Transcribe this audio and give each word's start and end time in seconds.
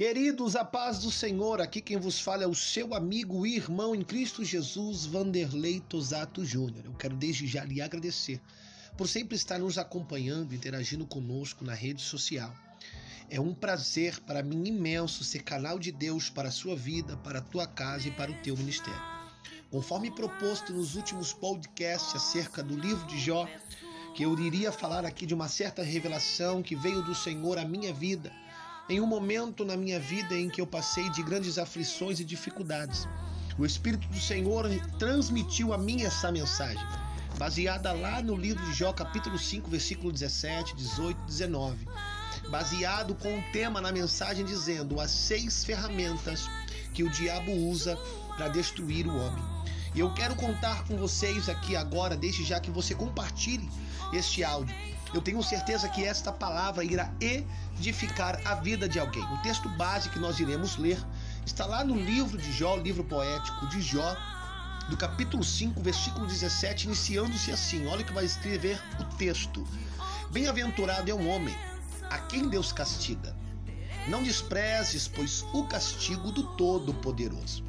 Queridos, 0.00 0.56
a 0.56 0.64
paz 0.64 1.00
do 1.00 1.10
Senhor, 1.10 1.60
aqui 1.60 1.78
quem 1.78 1.98
vos 1.98 2.18
fala 2.18 2.42
é 2.42 2.46
o 2.46 2.54
seu 2.54 2.94
amigo 2.94 3.46
e 3.46 3.56
irmão 3.56 3.94
em 3.94 4.00
Cristo 4.00 4.42
Jesus, 4.42 5.04
Vanderlei 5.04 5.78
Tosato 5.78 6.42
Júnior. 6.42 6.86
Eu 6.86 6.94
quero 6.94 7.14
desde 7.14 7.46
já 7.46 7.62
lhe 7.64 7.82
agradecer 7.82 8.40
por 8.96 9.06
sempre 9.06 9.36
estar 9.36 9.58
nos 9.58 9.76
acompanhando, 9.76 10.54
interagindo 10.54 11.06
conosco 11.06 11.66
na 11.66 11.74
rede 11.74 12.00
social. 12.00 12.50
É 13.28 13.38
um 13.38 13.52
prazer 13.52 14.18
para 14.20 14.42
mim 14.42 14.68
imenso 14.68 15.22
ser 15.22 15.42
canal 15.42 15.78
de 15.78 15.92
Deus 15.92 16.30
para 16.30 16.48
a 16.48 16.50
sua 16.50 16.74
vida, 16.74 17.18
para 17.18 17.40
a 17.40 17.42
tua 17.42 17.66
casa 17.66 18.08
e 18.08 18.10
para 18.10 18.30
o 18.30 18.42
teu 18.42 18.56
ministério. 18.56 19.02
Conforme 19.70 20.10
proposto 20.10 20.72
nos 20.72 20.94
últimos 20.94 21.34
podcasts 21.34 22.16
acerca 22.16 22.62
do 22.62 22.74
livro 22.74 23.06
de 23.06 23.20
Jó, 23.20 23.46
que 24.14 24.22
eu 24.22 24.34
iria 24.40 24.72
falar 24.72 25.04
aqui 25.04 25.26
de 25.26 25.34
uma 25.34 25.46
certa 25.46 25.82
revelação 25.82 26.62
que 26.62 26.74
veio 26.74 27.02
do 27.02 27.14
Senhor 27.14 27.58
à 27.58 27.66
minha 27.66 27.92
vida 27.92 28.32
em 28.90 29.00
um 29.00 29.06
momento 29.06 29.64
na 29.64 29.76
minha 29.76 30.00
vida 30.00 30.34
em 30.34 30.50
que 30.50 30.60
eu 30.60 30.66
passei 30.66 31.08
de 31.10 31.22
grandes 31.22 31.58
aflições 31.58 32.18
e 32.18 32.24
dificuldades. 32.24 33.06
O 33.56 33.64
Espírito 33.64 34.08
do 34.08 34.18
Senhor 34.18 34.68
transmitiu 34.98 35.72
a 35.72 35.78
mim 35.78 36.02
essa 36.02 36.32
mensagem, 36.32 36.84
baseada 37.38 37.92
lá 37.92 38.20
no 38.20 38.34
livro 38.34 38.64
de 38.66 38.72
Jó, 38.72 38.92
capítulo 38.92 39.38
5, 39.38 39.70
versículo 39.70 40.12
17, 40.12 40.74
18 40.74 41.16
19. 41.22 41.86
Baseado 42.50 43.14
com 43.14 43.38
o 43.38 43.42
tema 43.52 43.80
na 43.80 43.92
mensagem 43.92 44.44
dizendo 44.44 45.00
as 45.00 45.12
seis 45.12 45.64
ferramentas 45.64 46.50
que 46.92 47.04
o 47.04 47.10
diabo 47.10 47.52
usa 47.52 47.96
para 48.36 48.48
destruir 48.48 49.06
o 49.06 49.16
homem. 49.16 49.44
E 49.94 50.00
eu 50.00 50.12
quero 50.14 50.34
contar 50.34 50.84
com 50.86 50.96
vocês 50.96 51.48
aqui 51.48 51.76
agora, 51.76 52.16
desde 52.16 52.44
já 52.44 52.58
que 52.58 52.72
você 52.72 52.92
compartilhe 52.92 53.70
este 54.12 54.42
áudio 54.42 54.74
eu 55.12 55.20
tenho 55.20 55.42
certeza 55.42 55.88
que 55.88 56.04
esta 56.04 56.32
palavra 56.32 56.84
irá 56.84 57.12
edificar 57.20 58.40
a 58.44 58.54
vida 58.54 58.88
de 58.88 58.98
alguém. 58.98 59.24
O 59.24 59.42
texto 59.42 59.68
base 59.70 60.08
que 60.08 60.18
nós 60.18 60.38
iremos 60.38 60.76
ler 60.76 60.98
está 61.44 61.66
lá 61.66 61.82
no 61.82 61.96
livro 61.96 62.38
de 62.38 62.52
Jó, 62.52 62.76
livro 62.76 63.02
poético 63.02 63.66
de 63.68 63.80
Jó, 63.80 64.16
do 64.88 64.96
capítulo 64.96 65.42
5, 65.42 65.80
versículo 65.82 66.26
17, 66.26 66.86
iniciando-se 66.86 67.50
assim. 67.50 67.86
Olha 67.86 68.04
que 68.04 68.12
vai 68.12 68.24
escrever 68.24 68.80
o 69.00 69.04
texto. 69.16 69.66
Bem-aventurado 70.30 71.10
é 71.10 71.14
um 71.14 71.28
homem 71.28 71.56
a 72.08 72.18
quem 72.18 72.48
Deus 72.48 72.72
castiga. 72.72 73.34
Não 74.08 74.22
desprezes, 74.22 75.08
pois, 75.08 75.44
o 75.52 75.64
castigo 75.64 76.30
do 76.32 76.42
Todo-Poderoso, 76.56 77.64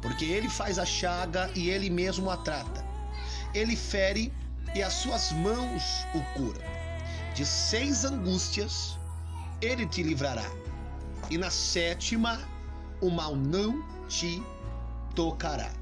porque 0.00 0.24
ele 0.24 0.48
faz 0.48 0.78
a 0.78 0.86
chaga 0.86 1.50
e 1.54 1.68
ele 1.68 1.90
mesmo 1.90 2.30
a 2.30 2.36
trata. 2.36 2.84
Ele 3.54 3.74
fere 3.74 4.32
e 4.74 4.82
as 4.82 4.92
suas 4.94 5.32
mãos 5.32 5.82
o 6.14 6.20
curam. 6.34 6.83
De 7.34 7.44
seis 7.44 8.04
angústias 8.04 8.96
ele 9.60 9.86
te 9.86 10.04
livrará, 10.04 10.48
e 11.28 11.36
na 11.36 11.50
sétima 11.50 12.40
o 13.00 13.10
mal 13.10 13.34
não 13.34 13.84
te 14.08 14.40
tocará. 15.16 15.72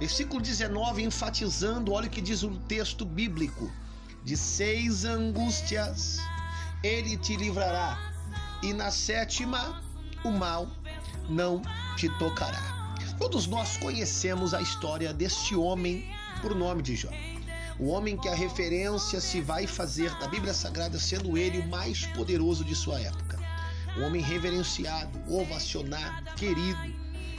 Versículo 0.00 0.42
19, 0.42 1.04
enfatizando, 1.04 1.92
olha 1.92 2.08
o 2.08 2.10
que 2.10 2.20
diz 2.20 2.42
o 2.42 2.50
texto 2.66 3.04
bíblico: 3.04 3.70
de 4.24 4.36
seis 4.36 5.04
angústias 5.04 6.18
ele 6.82 7.16
te 7.16 7.36
livrará, 7.36 8.12
e 8.60 8.72
na 8.72 8.90
sétima 8.90 9.80
o 10.24 10.30
mal 10.32 10.66
não 11.28 11.62
te 11.96 12.08
tocará. 12.18 12.96
Todos 13.16 13.46
nós 13.46 13.76
conhecemos 13.76 14.52
a 14.52 14.60
história 14.60 15.14
deste 15.14 15.54
homem 15.54 16.04
por 16.42 16.52
nome 16.52 16.82
de 16.82 16.96
Jó. 16.96 17.10
O 17.78 17.88
homem 17.88 18.16
que 18.16 18.28
a 18.28 18.34
referência 18.34 19.20
se 19.20 19.42
vai 19.42 19.66
fazer 19.66 20.10
da 20.18 20.26
Bíblia 20.28 20.54
Sagrada 20.54 20.98
sendo 20.98 21.36
ele 21.36 21.58
o 21.58 21.68
mais 21.68 22.06
poderoso 22.06 22.64
de 22.64 22.74
sua 22.74 22.98
época. 22.98 23.38
Um 23.98 24.04
homem 24.04 24.22
reverenciado, 24.22 25.18
ovacionado, 25.28 26.34
querido. 26.36 26.94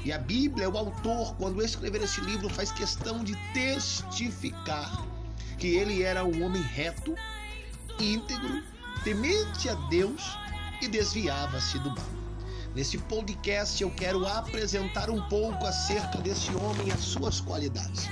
E 0.05 0.11
a 0.11 0.19
Bíblia, 0.19 0.69
o 0.69 0.77
autor, 0.77 1.35
quando 1.37 1.63
escrever 1.63 2.03
esse 2.03 2.21
livro, 2.21 2.49
faz 2.49 2.71
questão 2.71 3.23
de 3.23 3.35
testificar 3.51 5.03
que 5.57 5.75
ele 5.75 6.03
era 6.03 6.23
um 6.23 6.45
homem 6.45 6.61
reto, 6.61 7.15
íntegro, 7.99 8.63
temente 9.03 9.67
a 9.69 9.73
Deus 9.89 10.37
e 10.83 10.87
desviava-se 10.87 11.79
do 11.79 11.89
mal. 11.89 12.05
Nesse 12.75 12.99
podcast 12.99 13.81
eu 13.81 13.89
quero 13.89 14.27
apresentar 14.27 15.09
um 15.09 15.27
pouco 15.27 15.65
acerca 15.65 16.19
desse 16.19 16.55
homem 16.55 16.89
e 16.89 16.91
as 16.91 16.99
suas 16.99 17.41
qualidades. 17.41 18.07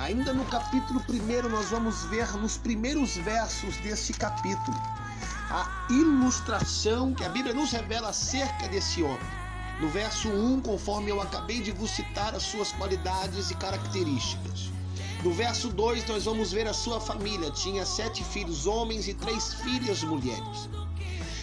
Ainda 0.00 0.32
no 0.32 0.46
capítulo 0.46 1.04
1, 1.10 1.48
nós 1.50 1.68
vamos 1.68 2.04
ver 2.04 2.26
nos 2.38 2.56
primeiros 2.56 3.18
versos 3.18 3.76
desse 3.76 4.14
capítulo 4.14 4.74
a 5.50 5.86
ilustração 5.90 7.12
que 7.12 7.22
a 7.22 7.28
Bíblia 7.28 7.52
nos 7.52 7.70
revela 7.70 8.08
acerca 8.08 8.66
desse 8.68 9.02
homem. 9.02 9.18
No 9.78 9.90
verso 9.90 10.30
1, 10.30 10.62
conforme 10.62 11.10
eu 11.10 11.20
acabei 11.20 11.60
de 11.60 11.70
vos 11.72 11.90
citar 11.90 12.34
as 12.34 12.44
suas 12.44 12.72
qualidades 12.72 13.50
e 13.50 13.54
características. 13.56 14.70
No 15.22 15.34
verso 15.34 15.68
2, 15.68 16.08
nós 16.08 16.24
vamos 16.24 16.50
ver 16.50 16.66
a 16.66 16.72
sua 16.72 16.98
família. 16.98 17.50
Tinha 17.50 17.84
sete 17.84 18.24
filhos 18.24 18.66
homens 18.66 19.06
e 19.06 19.12
três 19.12 19.52
filhas 19.52 20.02
mulheres. 20.02 20.70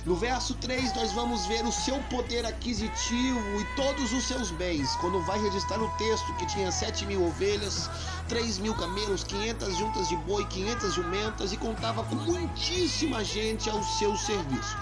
No 0.08 0.16
verso 0.16 0.54
3, 0.54 0.96
nós 0.96 1.12
vamos 1.12 1.46
ver 1.48 1.66
o 1.66 1.72
seu 1.72 2.02
poder 2.04 2.46
aquisitivo 2.46 3.60
e 3.60 3.66
todos 3.76 4.14
os 4.14 4.24
seus 4.24 4.52
bens. 4.52 4.96
Quando 5.02 5.22
vai 5.24 5.38
registrar 5.38 5.82
o 5.82 5.90
texto 5.98 6.34
que 6.36 6.46
tinha 6.46 6.72
7 6.72 7.06
mil 7.06 7.28
ovelhas, 7.28 7.90
3 8.30 8.58
mil 8.60 8.74
camelos, 8.74 9.26
500 9.26 9.76
juntas 9.76 10.08
de 10.08 10.16
boi, 10.16 10.46
500 10.46 10.94
jumentas 10.94 11.52
e 11.52 11.58
contava 11.58 12.06
com 12.06 12.16
muitíssima 12.16 13.22
gente 13.22 13.70
ao 13.70 13.84
seu 13.84 14.16
serviço. 14.16 14.78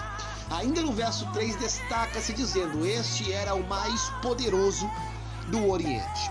Ainda 0.48 0.80
no 0.80 0.92
verso 0.92 1.26
3 1.32 1.56
destaca-se 1.56 2.32
dizendo: 2.32 2.86
Este 2.86 3.32
era 3.32 3.52
o 3.52 3.66
mais 3.66 4.08
poderoso 4.22 4.88
do 5.48 5.68
Oriente. 5.68 6.30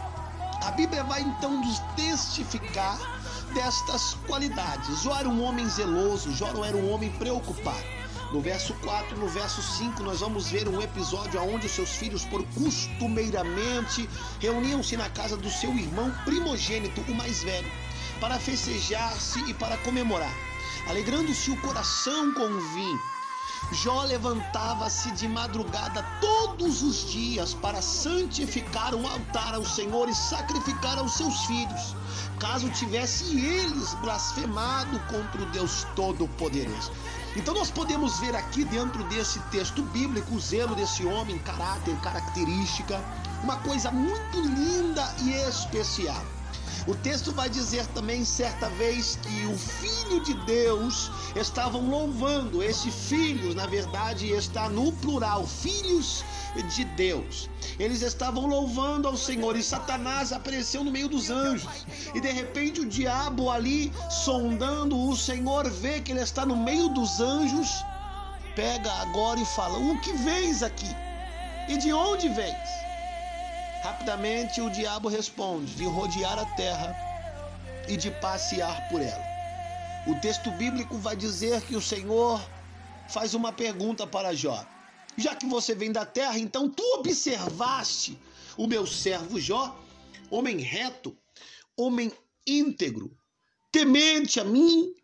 A 0.64 0.72
Bíblia 0.72 1.04
vai 1.04 1.22
então 1.22 1.60
nos 1.60 1.80
testificar 1.98 2.98
destas 3.54 4.14
qualidades. 4.26 5.02
Jó 5.02 5.18
era 5.18 5.28
um 5.28 5.44
homem 5.44 5.68
zeloso, 5.68 6.34
Jó 6.34 6.64
era 6.64 6.78
um 6.78 6.94
homem 6.94 7.12
preocupado. 7.12 8.05
No 8.32 8.42
verso 8.42 8.74
4, 8.84 9.18
no 9.18 9.28
verso 9.28 9.62
5, 9.62 10.02
nós 10.04 10.20
vamos 10.20 10.50
ver 10.50 10.68
um 10.68 10.82
episódio 10.82 11.42
onde 11.42 11.68
os 11.68 11.72
seus 11.72 11.92
filhos, 11.92 12.26
por 12.26 12.44
costumeiramente, 12.48 14.10
reuniam-se 14.40 14.98
na 14.98 15.10
casa 15.10 15.38
do 15.38 15.50
seu 15.50 15.72
irmão 15.78 16.12
primogênito, 16.26 17.02
o 17.02 17.16
mais 17.16 17.44
velho, 17.44 17.72
para 18.20 18.40
festejar-se 18.40 19.40
e 19.50 19.54
para 19.54 19.78
comemorar, 19.78 20.34
alegrando-se 20.88 21.52
o 21.52 21.62
coração 21.62 22.34
com 22.34 22.46
o 22.46 22.62
vinho. 22.74 23.00
Jó 23.72 24.04
levantava-se 24.04 25.12
de 25.12 25.28
madrugada 25.28 26.04
todos 26.22 26.84
os 26.84 27.10
dias 27.12 27.54
para 27.54 27.82
santificar 27.82 28.94
um 28.94 29.08
altar 29.08 29.56
ao 29.56 29.66
Senhor 29.66 30.08
e 30.08 30.16
sacrificar 30.16 30.98
aos 30.98 31.16
seus 31.16 31.46
filhos, 31.46 31.96
caso 32.40 32.70
tivesse 32.70 33.38
eles 33.40 33.94
blasfemado 33.96 35.00
contra 35.12 35.42
o 35.42 35.46
Deus 35.48 35.86
Todo-Poderoso. 35.96 36.92
Então 37.36 37.54
nós 37.54 37.70
podemos 37.70 38.20
ver 38.20 38.36
aqui 38.36 38.64
dentro 38.64 39.04
desse 39.06 39.40
texto 39.52 39.82
bíblico 39.84 40.36
o 40.36 40.40
zelo 40.40 40.76
desse 40.76 41.06
homem, 41.06 41.38
caráter, 41.40 41.96
característica, 42.02 43.04
uma 43.44 43.58
coisa 43.58 43.92
muito 43.92 44.40
linda 44.40 45.14
e 45.22 45.32
especial. 45.50 46.24
O 46.88 46.94
texto 46.94 47.32
vai 47.32 47.50
dizer 47.50 47.84
também 47.88 48.24
certa 48.24 48.70
vez 48.70 49.16
que 49.16 49.48
o 49.48 49.58
Filho 49.58 50.24
de 50.24 50.36
Deus 50.46 51.10
estavam 51.36 51.90
louvando. 51.90 52.62
Esse 52.62 52.92
filho, 52.92 53.56
na 53.56 53.66
verdade, 53.66 54.30
está 54.30 54.70
no 54.70 54.92
plural, 54.92 55.48
filhos 55.48 56.24
de 56.76 56.86
Deus. 56.86 57.50
Eles 57.80 58.04
estavam 58.04 58.46
louvando 58.46 59.08
ao 59.08 59.18
Senhor 59.18 59.58
e 59.58 59.64
Satanás 59.64 60.32
apareceu 60.32 60.84
no 60.84 60.92
meio 60.92 61.10
dos 61.10 61.32
anjos. 61.32 61.88
E 62.14 62.22
de 62.22 62.32
repente 62.32 62.82
o 62.82 62.86
diabo 62.86 63.50
ali 63.50 63.92
sondando 64.10 65.10
o 65.10 65.18
Senhor 65.18 65.68
vê 65.68 66.00
que 66.02 66.12
ele 66.12 66.22
está 66.22 66.46
no 66.46 66.56
meio 66.56 66.90
dos 66.90 67.20
anjos, 67.20 67.68
pega 68.56 68.92
agora 69.02 69.40
e 69.40 69.46
fala: 69.46 69.80
"O 69.80 70.00
que 70.02 70.14
vens 70.14 70.62
aqui? 70.62 70.96
E 71.68 71.78
de 71.78 71.92
onde 71.92 72.30
vens?" 72.30 72.85
Rapidamente 73.86 74.62
o 74.62 74.70
diabo 74.72 75.08
responde: 75.08 75.76
"De 75.76 75.86
rodear 75.86 76.40
a 76.40 76.46
terra 76.56 76.96
e 77.88 77.96
de 77.96 78.10
passear 78.10 78.90
por 78.90 79.00
ela." 79.00 79.24
O 80.08 80.16
texto 80.20 80.50
bíblico 80.54 80.98
vai 80.98 81.16
dizer 81.16 81.62
que 81.62 81.76
o 81.76 81.82
Senhor 81.82 82.44
faz 83.08 83.36
uma 83.36 83.54
pergunta 83.54 84.08
para 84.08 84.34
Jó. 84.34 84.66
Já 85.16 85.36
que 85.36 85.46
você 85.46 85.76
vem 85.76 85.92
da 85.92 86.04
terra, 86.04 86.40
então 86.40 86.68
tu 86.68 86.82
observaste 86.96 88.18
o 88.58 88.66
meu 88.66 88.88
servo 88.88 89.40
Jó, 89.40 89.80
homem 90.32 90.58
reto, 90.58 91.16
homem 91.78 92.12
íntegro, 92.48 93.16
temente 93.72 94.40
a 94.40 94.44
mim 94.44 94.96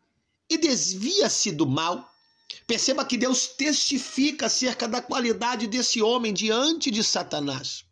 e 0.50 0.58
desvia-se 0.58 1.52
do 1.52 1.68
mal. 1.68 2.12
Perceba 2.66 3.06
que 3.06 3.16
Deus 3.16 3.46
testifica 3.46 4.48
acerca 4.48 4.88
da 4.88 5.04
qualidade 5.04 5.68
desse 5.68 6.02
homem 6.02 6.34
diante 6.34 6.90
de 6.90 7.04
Satanás. 7.04 7.86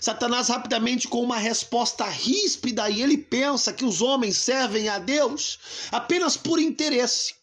Satanás 0.00 0.48
rapidamente 0.48 1.08
com 1.08 1.22
uma 1.22 1.38
resposta 1.38 2.04
ríspida 2.04 2.88
e 2.88 3.02
ele 3.02 3.18
pensa 3.18 3.72
que 3.72 3.84
os 3.84 4.00
homens 4.00 4.36
servem 4.36 4.88
a 4.88 4.98
Deus 4.98 5.58
apenas 5.92 6.36
por 6.36 6.58
interesse. 6.58 7.34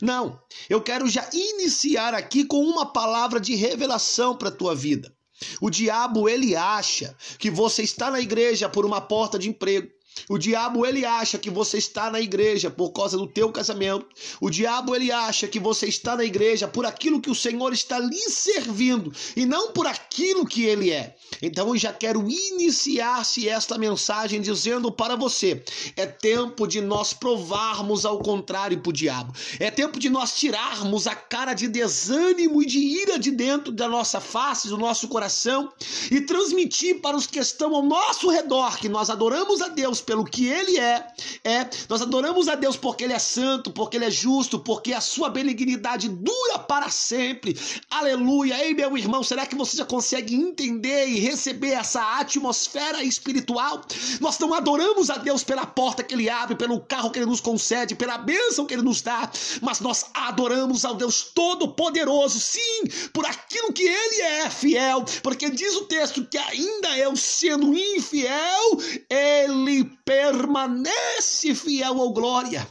Não, 0.00 0.40
eu 0.68 0.80
quero 0.82 1.08
já 1.08 1.28
iniciar 1.32 2.14
aqui 2.14 2.44
com 2.44 2.60
uma 2.64 2.86
palavra 2.86 3.40
de 3.40 3.54
revelação 3.54 4.36
para 4.36 4.48
a 4.48 4.52
tua 4.52 4.74
vida. 4.74 5.14
O 5.60 5.70
diabo 5.70 6.28
ele 6.28 6.54
acha 6.54 7.16
que 7.38 7.50
você 7.50 7.82
está 7.82 8.10
na 8.10 8.20
igreja 8.20 8.68
por 8.68 8.84
uma 8.86 9.00
porta 9.00 9.38
de 9.38 9.48
emprego. 9.48 9.90
O 10.28 10.38
diabo 10.38 10.86
ele 10.86 11.04
acha 11.04 11.38
que 11.38 11.50
você 11.50 11.78
está 11.78 12.10
na 12.10 12.20
igreja 12.20 12.70
por 12.70 12.90
causa 12.90 13.16
do 13.16 13.26
teu 13.26 13.50
casamento. 13.50 14.06
O 14.40 14.50
diabo 14.50 14.94
ele 14.94 15.10
acha 15.10 15.48
que 15.48 15.58
você 15.58 15.86
está 15.86 16.16
na 16.16 16.24
igreja 16.24 16.68
por 16.68 16.86
aquilo 16.86 17.20
que 17.20 17.30
o 17.30 17.34
Senhor 17.34 17.72
está 17.72 17.98
lhe 17.98 18.30
servindo 18.30 19.12
e 19.36 19.44
não 19.44 19.72
por 19.72 19.86
aquilo 19.86 20.46
que 20.46 20.64
ele 20.64 20.90
é. 20.90 21.16
Então 21.40 21.68
eu 21.68 21.76
já 21.76 21.92
quero 21.92 22.28
iniciar-se 22.28 23.48
esta 23.48 23.78
mensagem 23.78 24.40
dizendo 24.40 24.92
para 24.92 25.16
você: 25.16 25.62
é 25.96 26.06
tempo 26.06 26.66
de 26.66 26.80
nós 26.80 27.12
provarmos 27.12 28.04
ao 28.04 28.18
contrário 28.18 28.78
para 28.80 28.90
o 28.90 28.92
diabo. 28.92 29.32
É 29.58 29.70
tempo 29.70 29.98
de 29.98 30.08
nós 30.08 30.34
tirarmos 30.36 31.06
a 31.06 31.14
cara 31.14 31.54
de 31.54 31.68
desânimo 31.68 32.62
e 32.62 32.66
de 32.66 32.78
ira 32.78 33.18
de 33.18 33.30
dentro 33.30 33.72
da 33.72 33.88
nossa 33.88 34.20
face, 34.20 34.68
do 34.68 34.78
nosso 34.78 35.08
coração 35.08 35.72
e 36.10 36.20
transmitir 36.20 37.00
para 37.00 37.16
os 37.16 37.26
que 37.26 37.38
estão 37.38 37.74
ao 37.74 37.82
nosso 37.82 38.28
redor 38.30 38.78
que 38.78 38.88
nós 38.88 39.10
adoramos 39.10 39.62
a 39.62 39.68
Deus 39.68 40.01
pelo 40.02 40.24
que 40.24 40.46
ele 40.46 40.78
é, 40.78 41.06
é. 41.44 41.70
Nós 41.88 42.02
adoramos 42.02 42.48
a 42.48 42.54
Deus 42.54 42.76
porque 42.76 43.04
ele 43.04 43.12
é 43.12 43.18
santo, 43.18 43.70
porque 43.70 43.96
ele 43.96 44.04
é 44.04 44.10
justo, 44.10 44.58
porque 44.58 44.92
a 44.92 45.00
sua 45.00 45.30
benignidade 45.30 46.08
dura 46.08 46.58
para 46.58 46.90
sempre. 46.90 47.58
Aleluia. 47.90 48.64
Ei, 48.64 48.74
meu 48.74 48.96
irmão, 48.96 49.22
será 49.22 49.46
que 49.46 49.54
você 49.54 49.76
já 49.76 49.84
consegue 49.84 50.34
entender 50.34 51.06
e 51.06 51.18
receber 51.20 51.72
essa 51.72 52.18
atmosfera 52.18 53.02
espiritual? 53.02 53.82
Nós 54.20 54.38
não 54.38 54.52
adoramos 54.52 55.10
a 55.10 55.16
Deus 55.16 55.42
pela 55.44 55.66
porta 55.66 56.02
que 56.02 56.14
ele 56.14 56.28
abre, 56.28 56.56
pelo 56.56 56.80
carro 56.80 57.10
que 57.10 57.18
ele 57.18 57.26
nos 57.26 57.40
concede, 57.40 57.94
pela 57.94 58.18
bênção 58.18 58.66
que 58.66 58.74
ele 58.74 58.82
nos 58.82 59.00
dá, 59.00 59.30
mas 59.60 59.80
nós 59.80 60.06
adoramos 60.14 60.84
ao 60.84 60.94
Deus 60.94 61.30
Todo-Poderoso, 61.34 62.40
sim, 62.40 62.84
por 63.12 63.24
aquilo 63.26 63.72
que 63.72 63.82
ele 63.82 64.20
é 64.22 64.50
fiel, 64.50 65.04
porque 65.22 65.50
diz 65.50 65.74
o 65.76 65.84
texto 65.84 66.24
que 66.24 66.38
ainda 66.38 66.96
eu 66.98 67.16
sendo 67.16 67.72
infiel, 67.74 68.78
ele 69.08 69.91
permanece 70.04 71.54
fiel 71.54 72.00
ao 72.00 72.12
glória. 72.12 72.66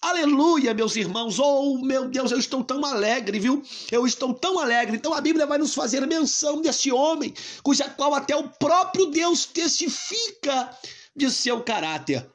Aleluia, 0.00 0.74
meus 0.74 0.96
irmãos. 0.96 1.38
Oh, 1.38 1.78
meu 1.78 2.08
Deus, 2.08 2.32
eu 2.32 2.38
estou 2.38 2.64
tão 2.64 2.84
alegre, 2.84 3.38
viu? 3.38 3.62
Eu 3.90 4.04
estou 4.04 4.34
tão 4.34 4.58
alegre. 4.58 4.96
Então 4.96 5.14
a 5.14 5.20
Bíblia 5.20 5.46
vai 5.46 5.58
nos 5.58 5.74
fazer 5.74 6.04
menção 6.06 6.60
desse 6.60 6.90
homem, 6.90 7.32
cuja 7.62 7.88
qual 7.88 8.12
até 8.14 8.34
o 8.34 8.48
próprio 8.48 9.06
Deus 9.06 9.46
testifica 9.46 10.76
de 11.14 11.30
seu 11.30 11.62
caráter. 11.62 12.28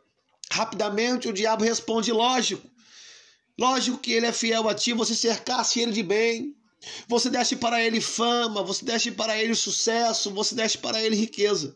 Rapidamente 0.49 1.27
o 1.27 1.33
diabo 1.33 1.65
responde: 1.65 2.11
lógico. 2.11 2.69
Lógico 3.59 3.97
que 3.97 4.13
ele 4.13 4.27
é 4.27 4.31
fiel 4.31 4.69
a 4.69 4.73
ti, 4.73 4.93
você 4.93 5.13
cercasse 5.13 5.79
ele 5.81 5.91
de 5.91 6.03
bem. 6.03 6.55
Você 7.07 7.29
deste 7.29 7.55
para 7.55 7.83
ele 7.83 7.99
fama, 7.99 8.63
você 8.63 8.85
deste 8.85 9.11
para 9.11 9.37
ele 9.37 9.55
sucesso, 9.55 10.31
você 10.31 10.55
deste 10.55 10.77
para 10.77 11.01
ele 11.01 11.15
riqueza. 11.15 11.75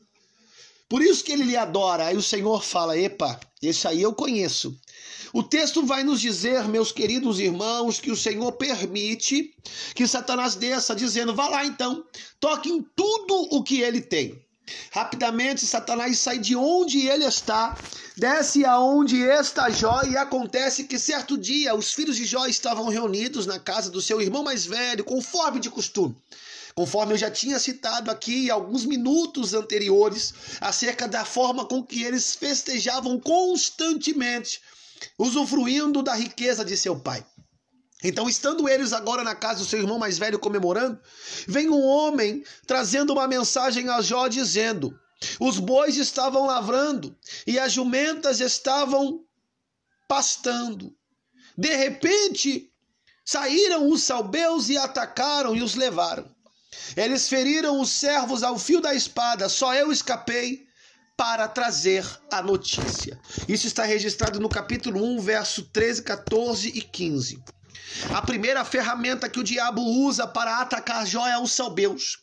Por 0.91 1.01
isso 1.01 1.23
que 1.23 1.31
ele 1.31 1.45
lhe 1.45 1.55
adora. 1.55 2.07
Aí 2.07 2.17
o 2.17 2.21
Senhor 2.21 2.61
fala: 2.61 2.97
Epa, 2.97 3.39
esse 3.61 3.87
aí 3.87 4.01
eu 4.01 4.13
conheço. 4.13 4.77
O 5.31 5.41
texto 5.41 5.85
vai 5.85 6.03
nos 6.03 6.19
dizer, 6.19 6.67
meus 6.67 6.91
queridos 6.91 7.39
irmãos, 7.39 7.97
que 7.97 8.11
o 8.11 8.17
Senhor 8.17 8.51
permite 8.51 9.55
que 9.95 10.05
Satanás 10.05 10.55
desça, 10.55 10.93
dizendo: 10.93 11.33
Vá 11.33 11.47
lá 11.47 11.65
então, 11.65 12.03
toque 12.41 12.67
em 12.67 12.85
tudo 12.93 13.47
o 13.51 13.63
que 13.63 13.79
ele 13.79 14.01
tem. 14.01 14.37
Rapidamente, 14.91 15.65
Satanás 15.65 16.19
sai 16.19 16.37
de 16.37 16.57
onde 16.57 17.07
ele 17.07 17.23
está, 17.23 17.77
desce 18.17 18.65
aonde 18.65 19.15
está 19.21 19.69
Jó, 19.69 20.01
e 20.03 20.17
acontece 20.17 20.83
que 20.83 20.99
certo 20.99 21.37
dia 21.37 21.73
os 21.73 21.93
filhos 21.93 22.17
de 22.17 22.25
Jó 22.25 22.45
estavam 22.47 22.89
reunidos 22.89 23.45
na 23.45 23.59
casa 23.59 23.89
do 23.89 24.01
seu 24.01 24.19
irmão 24.19 24.43
mais 24.43 24.65
velho, 24.65 25.05
conforme 25.05 25.61
de 25.61 25.69
costume. 25.69 26.17
Conforme 26.75 27.13
eu 27.13 27.17
já 27.17 27.29
tinha 27.29 27.59
citado 27.59 28.09
aqui 28.09 28.49
alguns 28.49 28.85
minutos 28.85 29.53
anteriores, 29.53 30.33
acerca 30.59 31.07
da 31.07 31.25
forma 31.25 31.65
com 31.65 31.83
que 31.83 32.03
eles 32.03 32.35
festejavam 32.35 33.19
constantemente, 33.19 34.61
usufruindo 35.17 36.01
da 36.01 36.13
riqueza 36.13 36.63
de 36.63 36.77
seu 36.77 36.99
pai. 36.99 37.25
Então, 38.03 38.27
estando 38.27 38.67
eles 38.67 38.93
agora 38.93 39.23
na 39.23 39.35
casa 39.35 39.59
do 39.59 39.65
seu 39.65 39.79
irmão 39.79 39.99
mais 39.99 40.17
velho 40.17 40.39
comemorando, 40.39 40.99
vem 41.47 41.69
um 41.69 41.83
homem 41.83 42.43
trazendo 42.65 43.13
uma 43.13 43.27
mensagem 43.27 43.89
a 43.89 44.01
Jó 44.01 44.27
dizendo: 44.27 44.97
os 45.39 45.59
bois 45.59 45.97
estavam 45.97 46.47
lavrando 46.47 47.15
e 47.45 47.59
as 47.59 47.71
jumentas 47.71 48.39
estavam 48.39 49.23
pastando. 50.07 50.95
De 51.55 51.75
repente, 51.75 52.71
saíram 53.23 53.89
os 53.89 54.01
salbeus 54.01 54.69
e 54.69 54.77
atacaram 54.77 55.55
e 55.55 55.61
os 55.61 55.75
levaram. 55.75 56.30
Eles 56.95 57.27
feriram 57.29 57.79
os 57.79 57.89
servos 57.89 58.43
ao 58.43 58.57
fio 58.57 58.81
da 58.81 58.93
espada, 58.93 59.47
só 59.49 59.73
eu 59.73 59.91
escapei 59.91 60.65
para 61.15 61.47
trazer 61.47 62.05
a 62.31 62.41
notícia. 62.41 63.19
Isso 63.47 63.67
está 63.67 63.83
registrado 63.83 64.39
no 64.39 64.49
capítulo 64.49 65.03
1, 65.03 65.19
verso 65.19 65.63
13, 65.63 66.03
14 66.03 66.69
e 66.69 66.81
15. 66.81 67.43
A 68.13 68.21
primeira 68.21 68.65
ferramenta 68.65 69.29
que 69.29 69.39
o 69.39 69.43
diabo 69.43 69.81
usa 69.81 70.25
para 70.25 70.61
atacar 70.61 71.05
Jó 71.05 71.27
é 71.27 71.37
os 71.37 71.51
salbeus. 71.51 72.19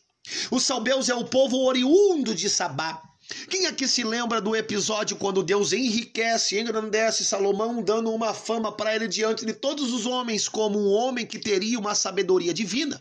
Os 0.51 0.63
salbeus 0.63 1.09
é 1.09 1.15
o 1.15 1.25
povo 1.25 1.57
oriundo 1.65 2.35
de 2.35 2.49
Sabá. 2.49 3.01
Quem 3.49 3.67
aqui 3.67 3.87
se 3.87 4.03
lembra 4.03 4.41
do 4.41 4.55
episódio 4.55 5.15
quando 5.15 5.43
Deus 5.43 5.71
enriquece, 5.71 6.59
engrandece 6.59 7.23
Salomão, 7.23 7.81
dando 7.83 8.11
uma 8.11 8.33
fama 8.33 8.71
para 8.71 8.95
ele 8.95 9.07
diante 9.07 9.45
de 9.45 9.53
todos 9.53 9.93
os 9.93 10.05
homens, 10.05 10.47
como 10.47 10.79
um 10.79 10.91
homem 10.91 11.25
que 11.25 11.37
teria 11.37 11.77
uma 11.77 11.93
sabedoria 11.93 12.53
divina? 12.53 12.99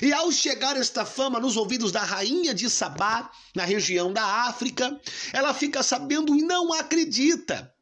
E 0.00 0.12
ao 0.12 0.30
chegar 0.30 0.76
esta 0.76 1.04
fama 1.04 1.40
nos 1.40 1.56
ouvidos 1.56 1.92
da 1.92 2.02
rainha 2.02 2.54
de 2.54 2.70
Sabá, 2.70 3.30
na 3.54 3.64
região 3.64 4.12
da 4.12 4.24
África, 4.24 4.98
ela 5.32 5.52
fica 5.52 5.82
sabendo 5.82 6.34
e 6.36 6.42
não 6.42 6.72
acredita. 6.72 7.72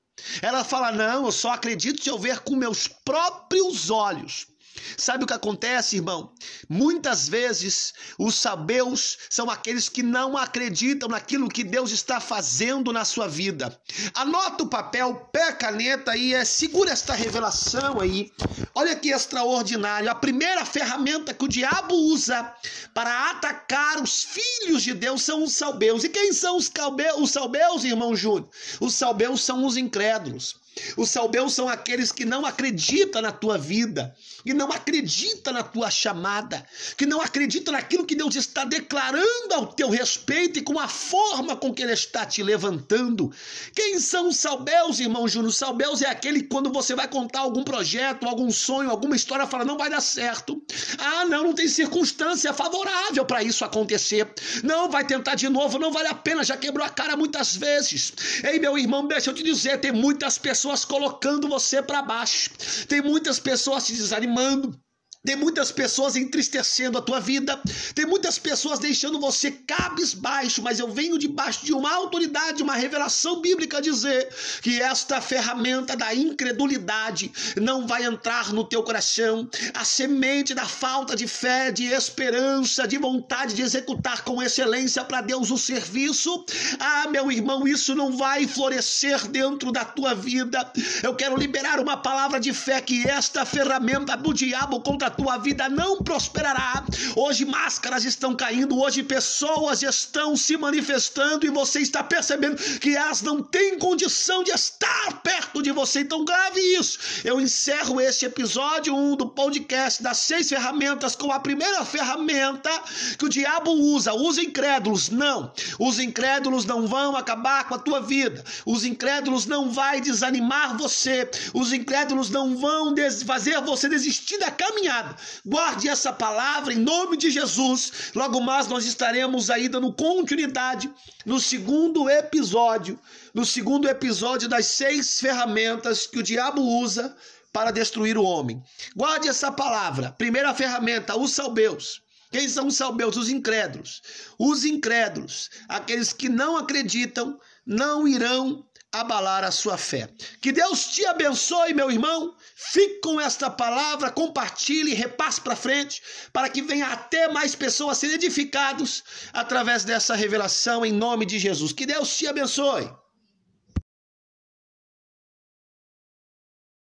Ela 0.41 0.65
fala: 0.65 0.93
Não, 0.93 1.27
eu 1.27 1.33
só 1.33 1.53
acredito 1.53 2.03
se 2.03 2.11
eu 2.11 2.19
ver 2.19 2.41
com 2.41 2.57
meus 2.57 2.89
próprios 2.89 3.91
olhos. 3.91 4.47
Sabe 4.97 5.25
o 5.25 5.27
que 5.27 5.33
acontece, 5.33 5.97
irmão? 5.97 6.33
Muitas 6.69 7.29
vezes 7.29 7.93
os 8.19 8.35
sabeus 8.35 9.19
são 9.31 9.51
aqueles 9.51 9.89
que 9.89 10.03
não 10.03 10.37
acreditam 10.37 11.09
naquilo 11.09 11.49
que 11.49 11.65
Deus 11.65 11.91
está 11.91 12.21
fazendo 12.21 12.93
na 12.93 13.05
sua 13.05 13.29
vida. 13.29 13.79
Anota 14.15 14.65
o 14.65 14.69
papel, 14.69 15.29
pé 15.33 15.49
a 15.49 15.53
caneta 15.53 16.17
e 16.17 16.35
é, 16.35 16.45
segura 16.45 16.91
esta 16.91 17.15
revelação 17.15 18.01
aí. 18.01 18.31
Olha 18.75 18.97
que 18.97 19.11
extraordinário. 19.11 20.11
A 20.11 20.15
primeira 20.15 20.65
ferramenta 20.65 21.35
que 21.35 21.45
o 21.45 21.49
diabo 21.49 21.95
usa 21.95 22.53
para 22.95 23.31
atacar 23.31 24.03
os 24.03 24.25
filhos 24.25 24.83
de 24.83 24.95
Deus 24.95 25.23
são 25.23 25.43
os 25.45 25.55
salbeus. 25.55 26.05
E 26.05 26.09
quem 26.09 26.33
são 26.33 26.57
os, 26.57 26.69
calbeus, 26.69 27.21
os 27.21 27.31
salbeus, 27.31 27.85
irmão 27.85 28.15
Júnior? 28.15 28.49
Os 28.81 28.95
salbeus 28.95 29.43
são 29.43 29.65
os 29.65 29.77
incrédulos. 29.77 30.62
Os 30.97 31.11
salbeus 31.11 31.55
são 31.55 31.69
aqueles 31.69 32.11
que 32.11 32.25
não 32.25 32.47
acreditam 32.47 33.21
na 33.21 33.31
tua 33.31 33.59
vida, 33.59 34.15
que 34.45 34.55
não 34.55 34.73
acreditam 34.73 35.53
na 35.53 35.63
tua 35.63 35.91
chamada, 35.91 36.65
que 36.97 37.07
não 37.07 37.21
acreditam 37.21 37.73
naquilo 37.73 38.07
que 38.07 38.15
Deus 38.15 38.35
está 38.37 38.65
declarando 38.65 39.55
ao 39.55 39.67
teu 39.67 39.91
respeito 39.91 40.59
e 40.59 40.63
com 40.63 40.79
a 40.79 40.89
forma 40.89 41.57
com 41.57 41.73
que 41.73 41.83
Ele 41.83 41.93
está 41.93 42.25
te 42.25 42.43
levantando. 42.43 43.31
Quem 43.75 43.99
são 44.01 44.29
os 44.29 44.39
salbeus, 44.39 44.99
irmão 44.99 45.29
Júnior? 45.29 45.53
Salbeus 45.53 46.01
é 46.03 46.09
aquele 46.09 46.43
que 46.43 46.49
quando 46.49 46.73
você 46.73 46.95
vai 46.95 47.09
contar 47.09 47.41
algum 47.41 47.63
projeto, 47.63 48.27
algum 48.27 48.51
sonho, 48.51 48.91
alguma 48.91 49.15
história, 49.15 49.47
fala, 49.47 49.65
não 49.65 49.77
vai 49.77 49.91
dar 49.91 50.01
certo. 50.01 50.63
Ah, 50.99 51.25
não, 51.27 51.45
não 51.45 51.55
tem 51.55 51.69
circunstância 51.69 52.53
favorável 52.53 53.25
para 53.25 53.43
isso 53.43 53.65
acontecer. 53.65 54.33
Não, 54.63 54.89
vai 54.89 55.05
tentar 55.05 55.35
de 55.35 55.49
novo, 55.49 55.79
não 55.79 55.93
vale 55.93 56.09
a 56.09 56.15
pena, 56.15 56.43
já 56.43 56.57
quebrou 56.57 56.87
a 56.87 56.91
cara 56.91 57.17
muitas 57.17 57.57
vezes. 57.57 58.13
Ei, 58.43 58.59
meu 58.59 58.79
irmão, 58.79 59.07
deixa 59.07 59.31
eu 59.31 59.35
te 59.35 59.43
dizer, 59.43 59.79
tem 59.79 59.93
muitas 59.93 60.39
pessoas 60.39 60.62
pessoas 60.63 60.85
colocando 60.85 61.49
você 61.49 61.83
para 61.83 62.03
baixo. 62.03 62.51
Tem 62.87 63.03
muitas 63.03 63.41
pessoas 63.41 63.85
te 63.85 63.95
desanimando. 63.95 64.81
Tem 65.25 65.37
muitas 65.37 65.71
pessoas 65.71 66.17
entristecendo 66.17 66.99
a 66.99 67.01
tua 67.01 67.21
vida, 67.21 67.57
tem 67.95 68.05
muitas 68.05 68.41
pessoas 68.41 68.81
deixando 68.81 69.21
você 69.21 69.53
cabisbaixo, 69.53 70.61
mas 70.61 70.81
eu 70.81 70.91
venho 70.91 71.17
debaixo 71.17 71.65
de 71.65 71.73
uma 71.73 71.95
autoridade, 71.95 72.61
uma 72.61 72.75
revelação 72.75 73.41
bíblica 73.41 73.81
dizer 73.81 74.29
que 74.63 74.83
esta 74.83 75.21
ferramenta 75.21 75.97
da 75.97 76.13
incredulidade 76.13 77.31
não 77.55 77.87
vai 77.87 78.03
entrar 78.03 78.53
no 78.53 78.65
teu 78.65 78.83
coração. 78.83 79.49
A 79.75 79.85
semente 79.85 80.55
da 80.55 80.67
falta 80.67 81.15
de 81.15 81.29
fé, 81.29 81.71
de 81.71 81.85
esperança, 81.85 82.89
de 82.89 82.99
vontade 82.99 83.55
de 83.55 83.63
executar 83.63 84.25
com 84.25 84.43
excelência 84.43 85.05
para 85.05 85.21
Deus 85.21 85.53
o 85.53 85.57
serviço. 85.57 86.45
Ah, 86.81 87.07
meu 87.09 87.31
irmão, 87.31 87.65
isso 87.69 87.95
não 87.95 88.17
vai 88.17 88.49
florescer 88.49 89.29
dentro 89.29 89.71
da 89.71 89.85
tua 89.85 90.17
vida. 90.17 90.69
Eu 91.01 91.15
quero 91.15 91.37
liberar 91.37 91.79
uma 91.79 91.97
palavra 91.97 92.41
de 92.41 92.53
fé 92.53 92.81
que 92.81 93.09
esta 93.09 93.47
ferramenta 93.47 94.17
do 94.17 94.35
diabo 94.35 94.81
contra 94.81 95.12
tua 95.13 95.39
vida 95.39 95.69
não 95.69 96.03
prosperará. 96.03 96.85
Hoje 97.15 97.45
máscaras 97.45 98.05
estão 98.05 98.35
caindo, 98.35 98.79
hoje 98.81 99.03
pessoas 99.03 99.83
estão 99.83 100.37
se 100.37 100.57
manifestando 100.57 101.47
e 101.47 101.51
você 101.51 101.81
está 101.81 102.03
percebendo 102.03 102.57
que 102.79 102.97
elas 102.97 103.23
não 103.23 103.43
têm 103.43 103.79
condição 103.79 104.43
de 104.43 104.51
estar 104.51 105.21
perto 105.23 105.63
de 105.63 105.71
você. 105.71 106.01
Então 106.01 106.25
grave 106.25 106.61
isso. 106.61 106.99
Eu 107.25 107.41
encerro 107.41 108.01
este 108.01 108.27
episódio 108.27 108.95
1 108.95 109.17
do 109.17 109.29
podcast 109.29 110.03
das 110.03 110.19
seis 110.19 110.49
ferramentas 110.49 111.15
com 111.15 111.31
a 111.31 111.41
primeira 111.41 111.85
ferramenta 111.85 112.71
que 113.19 113.25
o 113.25 113.29
diabo 113.29 113.71
usa. 113.71 114.13
Usa 114.15 114.43
incrédulos. 114.43 115.11
Não. 115.11 115.53
Os 115.79 115.99
incrédulos 115.99 116.65
não 116.65 116.87
vão 116.87 117.17
acabar 117.17 117.69
com 117.69 117.75
a 117.75 117.79
tua 117.79 118.01
vida. 118.01 118.45
Os 118.65 118.85
incrédulos 118.85 119.47
não 119.47 119.71
vai 119.71 120.01
desanimar 120.01 120.77
você. 120.77 121.29
Os 121.53 121.73
incrédulos 121.73 122.31
não 122.31 122.57
vão 122.57 122.95
fazer 123.27 123.61
você 123.61 123.89
desistir 123.89 124.39
da 124.39 124.51
caminhada. 124.51 125.02
Guarde 125.45 125.89
essa 125.89 126.13
palavra 126.13 126.73
em 126.73 126.79
nome 126.79 127.17
de 127.17 127.31
Jesus. 127.31 128.11
Logo 128.15 128.41
mais 128.41 128.67
nós 128.67 128.85
estaremos 128.85 129.51
aí 129.51 129.69
dando 129.69 129.93
continuidade 129.93 130.91
no 131.25 131.39
segundo 131.39 132.09
episódio, 132.09 132.99
no 133.35 133.45
segundo 133.45 133.89
episódio 133.89 134.49
das 134.49 134.67
seis 134.67 135.21
ferramentas 135.21 136.07
que 136.07 136.19
o 136.19 136.23
diabo 136.23 136.63
usa 136.63 137.17
para 137.53 137.71
destruir 137.71 138.17
o 138.17 138.25
homem. 138.25 138.63
Guarde 138.97 139.29
essa 139.29 139.53
palavra. 139.53 140.13
Primeira 140.13 140.55
ferramenta, 140.55 141.17
os 141.17 141.33
salbeus. 141.33 142.03
Quem 142.31 142.49
são 142.49 142.69
os 142.69 142.77
salbeus? 142.77 143.17
Os 143.17 143.29
incrédulos. 143.29 144.01
Os 144.39 144.65
incrédulos, 144.65 145.51
aqueles 145.69 146.15
que 146.15 146.31
não 146.31 146.57
acreditam, 146.57 147.39
não 147.67 148.09
irão 148.09 148.65
abalar 148.93 149.43
a 149.43 149.51
sua 149.51 149.79
fé. 149.79 150.09
Que 150.41 150.53
Deus 150.53 150.89
te 150.89 151.05
abençoe, 151.07 151.73
meu 151.73 151.91
irmão. 151.91 152.37
Fique 152.55 153.01
com 153.01 153.21
esta 153.21 153.51
palavra, 153.51 154.11
compartilhe, 154.11 154.95
repasse 154.95 155.41
para 155.41 155.57
frente, 155.57 156.03
para 156.33 156.49
que 156.49 156.63
venha 156.63 156.89
até 156.89 157.29
mais 157.33 157.55
pessoas 157.55 157.99
serem 157.99 158.17
edificados 158.17 159.03
através 159.33 159.85
dessa 159.85 160.15
revelação 160.15 160.85
em 160.85 160.93
nome 160.93 161.25
de 161.25 161.39
Jesus. 161.39 161.73
Que 161.73 161.87
Deus 161.87 162.17
te 162.17 162.27
abençoe. 162.27 163.02